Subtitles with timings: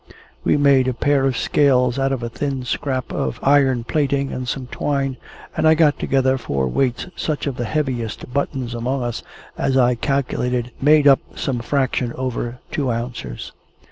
[0.43, 4.47] We made a pair of scales out of a thin scrap of iron plating and
[4.47, 5.17] some twine,
[5.55, 9.21] and I got together for weights such of the heaviest buttons among us
[9.59, 13.51] as I calculated made up some fraction over two ounces.